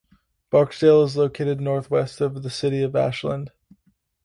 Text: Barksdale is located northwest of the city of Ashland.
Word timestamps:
Barksdale 0.49 1.03
is 1.03 1.15
located 1.15 1.61
northwest 1.61 2.21
of 2.21 2.41
the 2.41 2.49
city 2.49 2.81
of 2.81 2.95
Ashland. 2.95 3.51